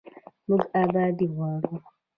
موږ 0.47 0.61
ابادي 0.83 1.27
غواړو 1.35 1.75